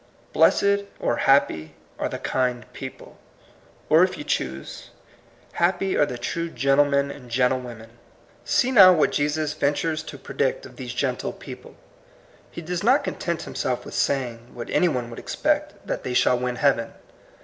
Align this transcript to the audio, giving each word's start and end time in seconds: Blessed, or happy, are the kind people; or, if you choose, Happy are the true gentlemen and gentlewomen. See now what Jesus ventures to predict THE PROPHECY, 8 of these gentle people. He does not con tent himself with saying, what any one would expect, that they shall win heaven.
Blessed, 0.33 0.85
or 0.99 1.17
happy, 1.29 1.75
are 1.99 2.09
the 2.09 2.17
kind 2.17 2.65
people; 2.73 3.19
or, 3.87 4.03
if 4.03 4.17
you 4.17 4.23
choose, 4.23 4.89
Happy 5.51 5.95
are 5.95 6.07
the 6.07 6.17
true 6.17 6.49
gentlemen 6.49 7.11
and 7.11 7.29
gentlewomen. 7.29 7.91
See 8.43 8.71
now 8.71 8.93
what 8.93 9.11
Jesus 9.11 9.53
ventures 9.53 10.01
to 10.01 10.17
predict 10.17 10.63
THE 10.63 10.69
PROPHECY, 10.69 10.69
8 10.69 10.69
of 10.71 10.75
these 10.77 10.93
gentle 10.99 11.33
people. 11.33 11.75
He 12.49 12.63
does 12.63 12.81
not 12.83 13.03
con 13.03 13.13
tent 13.13 13.43
himself 13.43 13.85
with 13.85 13.93
saying, 13.93 14.55
what 14.55 14.71
any 14.71 14.87
one 14.87 15.11
would 15.11 15.19
expect, 15.19 15.85
that 15.85 16.03
they 16.03 16.15
shall 16.15 16.39
win 16.39 16.55
heaven. 16.55 16.93